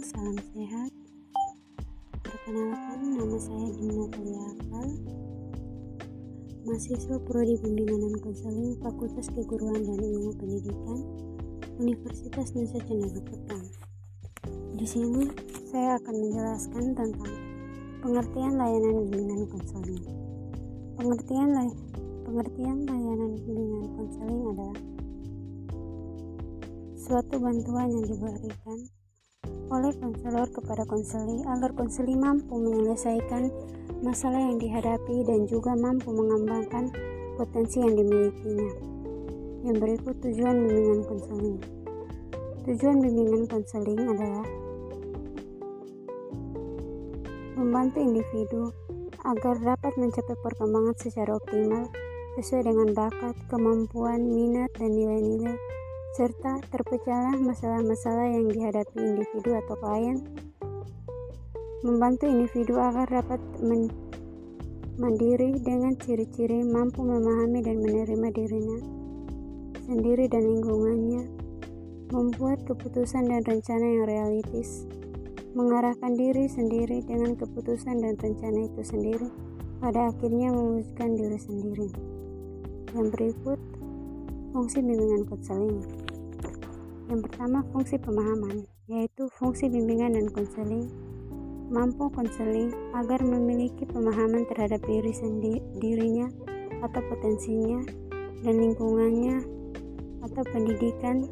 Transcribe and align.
salam 0.00 0.32
sehat. 0.56 0.88
Perkenalkan, 2.24 3.20
nama 3.20 3.36
saya 3.36 3.68
Dina 3.76 4.08
Kuliakal, 4.08 4.88
mahasiswa 6.64 7.16
Prodi 7.28 7.60
Bimbingan 7.60 8.08
dan 8.08 8.14
Konseling 8.24 8.80
Fakultas 8.80 9.28
Keguruan 9.28 9.76
dan 9.84 10.00
Ilmu 10.00 10.32
Pendidikan 10.40 11.04
Universitas 11.76 12.48
Nusa 12.56 12.80
Cendana 12.88 13.20
Petang. 13.28 13.64
Di 14.80 14.86
sini, 14.88 15.28
saya 15.68 16.00
akan 16.00 16.14
menjelaskan 16.16 16.84
tentang 16.96 17.32
pengertian 18.00 18.56
layanan 18.56 19.04
bimbingan 19.04 19.52
konseling. 19.52 20.04
Pengertian, 20.96 21.48
lay 21.52 21.68
pengertian 22.24 22.88
layanan 22.88 23.36
bimbingan 23.36 23.84
konseling 24.00 24.42
adalah 24.48 24.80
suatu 26.96 27.36
bantuan 27.36 27.92
yang 27.92 28.04
diberikan 28.08 28.80
oleh 29.70 29.94
konselor 30.02 30.50
kepada 30.50 30.82
konseli 30.84 31.46
agar 31.46 31.70
konseli 31.78 32.18
mampu 32.18 32.58
menyelesaikan 32.58 33.48
masalah 34.02 34.40
yang 34.40 34.58
dihadapi 34.58 35.22
dan 35.22 35.46
juga 35.46 35.78
mampu 35.78 36.10
mengembangkan 36.10 36.90
potensi 37.38 37.78
yang 37.78 37.94
dimilikinya. 37.94 38.70
Yang 39.62 39.76
berikut 39.78 40.14
tujuan 40.24 40.56
bimbingan 40.66 41.00
konseling. 41.06 41.58
Tujuan 42.66 42.96
bimbingan 42.98 43.44
konseling 43.46 44.02
adalah 44.04 44.46
membantu 47.60 47.98
individu 48.00 48.62
agar 49.22 49.54
dapat 49.60 49.92
mencapai 50.00 50.36
perkembangan 50.40 50.96
secara 50.96 51.36
optimal 51.36 51.86
sesuai 52.40 52.72
dengan 52.72 52.88
bakat, 52.96 53.36
kemampuan, 53.52 54.24
minat, 54.24 54.72
dan 54.80 54.96
nilai-nilai 54.96 55.58
serta 56.18 56.58
terpecahlah 56.74 57.38
masalah-masalah 57.38 58.26
yang 58.34 58.50
dihadapi 58.50 58.98
individu 58.98 59.54
atau 59.54 59.78
klien, 59.78 60.18
membantu 61.86 62.26
individu 62.26 62.76
agar 62.82 63.06
dapat 63.06 63.40
men 63.62 63.86
mandiri 65.00 65.56
dengan 65.64 65.96
ciri-ciri 65.96 66.60
mampu 66.60 67.00
memahami 67.00 67.64
dan 67.64 67.80
menerima 67.80 68.28
dirinya 68.36 69.00
sendiri 69.90 70.30
dan 70.30 70.46
lingkungannya, 70.46 71.26
membuat 72.14 72.62
keputusan 72.62 73.26
dan 73.26 73.42
rencana 73.42 73.86
yang 73.86 74.06
realistis, 74.06 74.86
mengarahkan 75.58 76.14
diri 76.14 76.46
sendiri 76.46 77.02
dengan 77.02 77.34
keputusan 77.34 77.98
dan 77.98 78.14
rencana 78.14 78.70
itu 78.70 78.82
sendiri, 78.86 79.26
pada 79.82 80.14
akhirnya 80.14 80.54
mewujudkan 80.54 81.18
diri 81.18 81.38
sendiri. 81.42 81.88
Yang 82.94 83.06
berikut 83.18 83.58
Fungsi 84.50 84.82
bimbingan 84.82 85.26
konseling. 85.30 85.82
Yang 87.06 87.20
pertama, 87.30 87.62
fungsi 87.70 87.98
pemahaman, 87.98 88.66
yaitu 88.90 89.30
fungsi 89.38 89.70
bimbingan 89.70 90.14
dan 90.18 90.26
konseling 90.30 90.90
mampu 91.70 92.10
konseling 92.10 92.74
agar 92.98 93.22
memiliki 93.22 93.86
pemahaman 93.86 94.42
terhadap 94.50 94.82
diri 94.90 95.14
sendiri 95.14 95.62
dirinya 95.78 96.26
atau 96.82 96.98
potensinya 97.06 97.78
dan 98.42 98.58
lingkungannya 98.58 99.38
atau 100.26 100.42
pendidikan, 100.50 101.30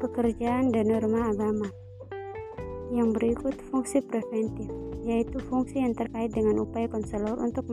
pekerjaan, 0.00 0.72
dan 0.72 0.88
norma 0.88 1.30
agama. 1.36 1.68
Yang 2.96 3.08
berikut 3.20 3.54
fungsi 3.68 4.00
preventif, 4.00 4.72
yaitu 5.04 5.36
fungsi 5.52 5.84
yang 5.84 5.92
terkait 5.92 6.32
dengan 6.32 6.64
upaya 6.64 6.88
konselor 6.88 7.36
untuk 7.36 7.68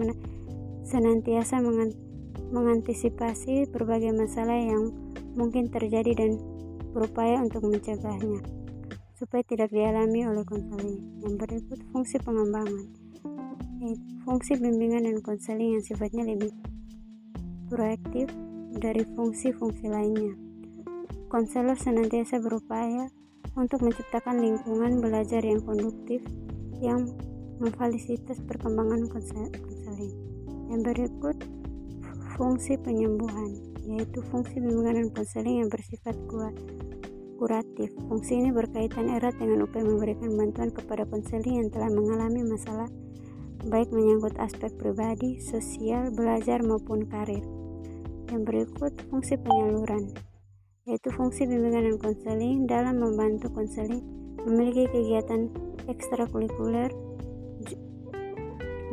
senantiasa 0.83 1.63
mengantisipasi 1.63 2.10
mengantisipasi 2.51 3.71
berbagai 3.71 4.11
masalah 4.11 4.59
yang 4.59 4.91
mungkin 5.33 5.71
terjadi 5.71 6.11
dan 6.13 6.37
berupaya 6.91 7.39
untuk 7.39 7.63
mencegahnya 7.65 8.43
supaya 9.21 9.45
tidak 9.45 9.69
dialami 9.69 10.25
oleh 10.25 10.41
konseling. 10.41 10.97
Yang 11.21 11.33
berikut 11.45 11.79
fungsi 11.93 12.17
pengembangan, 12.25 12.89
fungsi 14.25 14.57
bimbingan 14.57 15.05
dan 15.05 15.17
konseling 15.21 15.77
yang 15.77 15.83
sifatnya 15.85 16.25
lebih 16.25 16.49
proaktif 17.69 18.33
dari 18.81 19.05
fungsi-fungsi 19.13 19.85
lainnya. 19.85 20.33
Konselor 21.29 21.77
senantiasa 21.77 22.41
berupaya 22.41 23.07
untuk 23.53 23.85
menciptakan 23.85 24.41
lingkungan 24.41 24.99
belajar 24.99 25.45
yang 25.45 25.61
konduktif 25.61 26.25
yang 26.81 27.07
memfasilitas 27.61 28.41
perkembangan 28.49 29.05
konseling. 29.05 30.17
Yang 30.67 30.81
berikut 30.81 31.37
fungsi 32.41 32.73
penyembuhan, 32.81 33.53
yaitu 33.85 34.17
fungsi 34.33 34.57
bimbingan 34.57 34.97
dan 34.97 35.09
konseling 35.13 35.61
yang 35.61 35.69
bersifat 35.69 36.17
kuat 36.25 36.57
kuratif. 37.37 37.93
Fungsi 38.09 38.41
ini 38.41 38.49
berkaitan 38.49 39.13
erat 39.13 39.37
dengan 39.37 39.69
upaya 39.69 39.85
memberikan 39.85 40.33
bantuan 40.33 40.73
kepada 40.73 41.05
konseling 41.05 41.61
yang 41.61 41.69
telah 41.69 41.93
mengalami 41.93 42.41
masalah 42.41 42.89
baik 43.69 43.93
menyangkut 43.93 44.33
aspek 44.41 44.73
pribadi, 44.73 45.37
sosial, 45.37 46.09
belajar 46.09 46.65
maupun 46.65 47.05
karir. 47.05 47.45
Yang 48.33 48.41
berikut 48.41 48.93
fungsi 49.13 49.37
penyaluran, 49.37 50.09
yaitu 50.89 51.13
fungsi 51.13 51.45
bimbingan 51.45 51.93
dan 51.93 51.97
konseling 52.01 52.65
dalam 52.65 53.05
membantu 53.05 53.53
konseling 53.53 54.01
memiliki 54.49 54.89
kegiatan 54.89 55.45
ekstrakurikuler, 55.85 56.89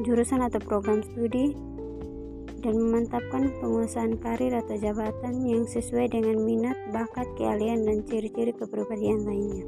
jurusan 0.05 0.45
atau 0.45 0.61
program 0.61 1.01
studi 1.01 1.57
dan 2.59 2.75
memantapkan 2.75 3.55
penguasaan 3.63 4.19
karir 4.19 4.51
atau 4.55 4.75
jabatan 4.75 5.47
yang 5.47 5.65
sesuai 5.67 6.11
dengan 6.11 6.43
minat, 6.43 6.75
bakat, 6.91 7.27
keahlian, 7.39 7.87
dan 7.87 8.03
ciri-ciri 8.07 8.51
kepribadian 8.55 9.23
lainnya. 9.23 9.67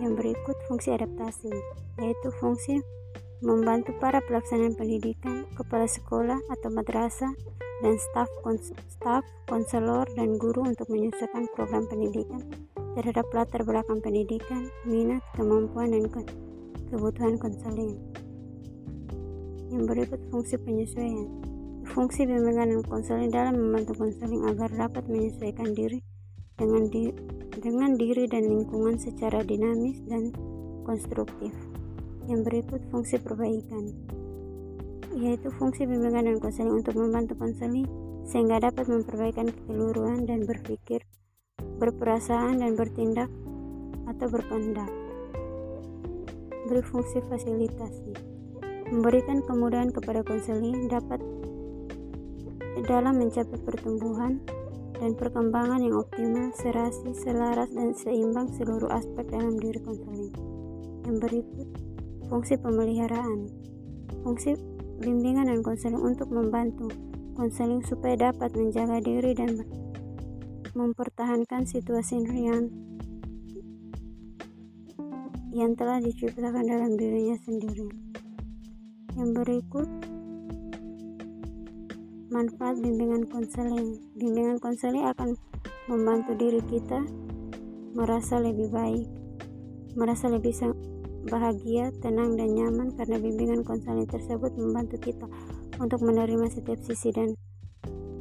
Yang 0.00 0.12
berikut 0.16 0.56
fungsi 0.64 0.96
adaptasi, 0.96 1.52
yaitu 2.00 2.28
fungsi 2.40 2.80
membantu 3.44 3.92
para 4.00 4.24
pelaksana 4.24 4.72
pendidikan, 4.76 5.44
kepala 5.56 5.84
sekolah 5.84 6.40
atau 6.48 6.68
madrasah, 6.72 7.32
dan 7.80 7.96
staf, 7.96 8.28
kons 8.44 8.72
staf, 8.92 9.24
konselor, 9.48 10.04
dan 10.16 10.36
guru 10.36 10.68
untuk 10.68 10.88
menyesuaikan 10.92 11.48
program 11.56 11.88
pendidikan 11.88 12.44
terhadap 12.92 13.24
latar 13.32 13.64
belakang 13.64 14.02
pendidikan, 14.04 14.68
minat, 14.84 15.24
kemampuan, 15.32 15.94
dan 15.94 16.04
ke 16.10 16.20
kebutuhan 16.92 17.40
konseling. 17.40 17.96
Yang 19.70 19.84
berikut 19.86 20.20
fungsi 20.28 20.58
penyesuaian, 20.58 21.30
Fungsi 21.90 22.22
bimbingan 22.22 22.70
dan 22.70 22.82
konseling 22.86 23.34
dalam 23.34 23.58
membantu 23.58 23.98
konseling 23.98 24.46
agar 24.46 24.70
dapat 24.70 25.10
menyesuaikan 25.10 25.74
diri 25.74 25.98
dengan, 26.54 26.86
di, 26.86 27.10
dengan 27.58 27.98
diri 27.98 28.30
dan 28.30 28.46
lingkungan 28.46 28.94
secara 28.94 29.42
dinamis 29.42 29.98
dan 30.06 30.30
konstruktif. 30.86 31.50
Yang 32.30 32.40
berikut 32.46 32.80
fungsi 32.94 33.18
perbaikan, 33.18 33.90
yaitu 35.18 35.50
fungsi 35.58 35.82
bimbingan 35.82 36.30
dan 36.30 36.38
konseling 36.38 36.78
untuk 36.78 36.94
membantu 36.94 37.34
konseling 37.34 37.90
sehingga 38.22 38.62
dapat 38.62 38.86
memperbaikan 38.86 39.50
keseluruhan 39.50 40.30
dan 40.30 40.46
berpikir, 40.46 41.02
berperasaan 41.82 42.62
dan 42.62 42.78
bertindak 42.78 43.26
atau 44.06 44.30
berkehendak. 44.30 44.90
Berfungsi 46.70 47.18
fasilitasi, 47.26 48.14
memberikan 48.94 49.42
kemudahan 49.42 49.90
kepada 49.90 50.22
konseling 50.22 50.86
dapat 50.86 51.18
dalam 52.86 53.20
mencapai 53.20 53.58
pertumbuhan 53.64 54.40
dan 55.00 55.16
perkembangan 55.16 55.80
yang 55.80 55.96
optimal, 55.96 56.52
serasi, 56.52 57.16
selaras, 57.16 57.72
dan 57.72 57.96
seimbang 57.96 58.52
seluruh 58.52 58.92
aspek 58.92 59.24
dalam 59.32 59.56
diri 59.56 59.80
konseling. 59.80 60.32
Yang 61.08 61.16
berikut, 61.24 61.68
fungsi 62.28 62.54
pemeliharaan. 62.60 63.48
Fungsi 64.20 64.60
bimbingan 65.00 65.48
dan 65.48 65.64
konseling 65.64 66.04
untuk 66.04 66.28
membantu 66.28 66.92
konseling 67.32 67.80
supaya 67.80 68.28
dapat 68.28 68.52
menjaga 68.52 69.00
diri 69.00 69.32
dan 69.32 69.64
mempertahankan 70.76 71.64
situasi 71.64 72.20
yang 72.36 72.68
yang 75.50 75.74
telah 75.74 75.98
diciptakan 75.98 76.62
dalam 76.62 76.94
dirinya 76.94 77.34
sendiri. 77.42 77.88
Yang 79.18 79.30
berikut 79.42 79.88
Manfaat 82.30 82.78
bimbingan 82.78 83.26
konseling. 83.26 83.98
Bimbingan 84.14 84.62
konseling 84.62 85.02
akan 85.02 85.34
membantu 85.90 86.38
diri 86.38 86.62
kita 86.62 87.02
merasa 87.90 88.38
lebih 88.38 88.70
baik, 88.70 89.10
merasa 89.98 90.30
lebih 90.30 90.54
bahagia, 91.26 91.90
tenang, 91.98 92.38
dan 92.38 92.54
nyaman 92.54 92.94
karena 92.94 93.18
bimbingan 93.18 93.66
konseling 93.66 94.06
tersebut 94.06 94.54
membantu 94.54 95.10
kita 95.10 95.26
untuk 95.82 96.06
menerima 96.06 96.46
setiap 96.54 96.78
sisi 96.86 97.10
dan 97.10 97.34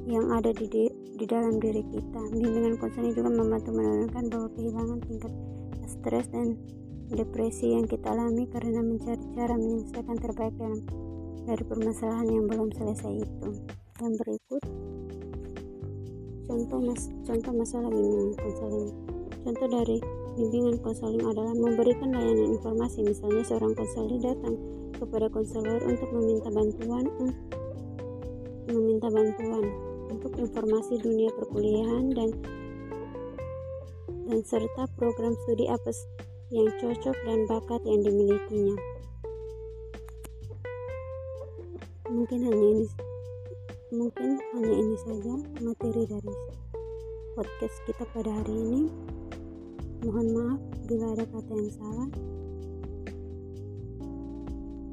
yang 0.09 0.33
ada 0.33 0.57
di, 0.57 0.65
di, 0.65 0.89
di 1.13 1.25
dalam 1.29 1.62
diri 1.62 1.85
kita. 1.85 2.33
Bimbingan 2.33 2.81
konseling 2.81 3.13
juga 3.13 3.29
membantu 3.29 3.77
menurunkan 3.77 4.25
bahwa 4.25 4.50
kehilangan 4.57 5.00
tingkat 5.05 5.33
stres 5.85 6.25
dan 6.33 6.57
depresi 7.13 7.77
yang 7.77 7.85
kita 7.85 8.09
alami 8.09 8.50
karena 8.50 8.81
mencari 8.81 9.21
cara 9.38 9.53
menyelesaikan 9.53 10.17
terbaik 10.17 10.57
dalam 10.57 10.81
dari 11.45 11.62
permasalahan 11.62 12.25
yang 12.25 12.45
belum 12.50 12.73
selesai 12.73 13.13
itu 13.21 13.50
yang 14.00 14.16
berikut. 14.16 14.63
Contoh 16.50 16.80
mas 16.81 17.01
contoh 17.28 17.54
masalah 17.54 17.90
bimbingan 17.94 18.34
konseling. 18.40 18.92
Contoh 19.46 19.68
dari 19.69 19.98
bimbingan 20.40 20.78
konseling 20.81 21.24
adalah 21.24 21.54
memberikan 21.54 22.10
layanan 22.16 22.57
informasi 22.57 23.06
misalnya 23.06 23.44
seorang 23.46 23.75
konselor 23.75 24.18
datang 24.18 24.56
kepada 24.98 25.28
konselor 25.31 25.80
untuk 25.86 26.10
meminta 26.12 26.50
bantuan 26.51 27.06
meminta 28.69 29.07
bantuan 29.10 29.66
untuk 30.10 30.34
informasi 30.38 31.01
dunia 31.01 31.30
perkuliahan 31.38 32.06
dan 32.13 32.30
dan 34.30 34.40
serta 34.46 34.86
program 34.94 35.34
studi 35.46 35.66
apa 35.66 35.90
yang 36.54 36.69
cocok 36.78 37.18
dan 37.25 37.40
bakat 37.50 37.81
yang 37.86 38.01
dimilikinya. 38.06 38.75
Mungkin 42.10 42.40
hanya 42.42 42.68
ini 42.74 43.08
mungkin 43.89 44.38
hanya 44.53 44.69
ini 44.69 44.97
saja 45.01 45.33
materi 45.65 46.06
dari 46.06 46.33
podcast 47.33 47.77
kita 47.89 48.06
pada 48.13 48.30
hari 48.30 48.53
ini. 48.53 48.83
Mohon 50.06 50.27
maaf 50.38 50.62
bila 50.86 51.06
ada 51.18 51.25
kata 51.25 51.53
yang 51.57 51.74
salah. 51.74 52.09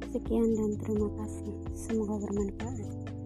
Sekian 0.09 0.49
dan 0.57 0.71
terima 0.81 1.09
kasih. 1.13 1.53
Semoga 1.77 2.25
bermanfaat. 2.25 3.16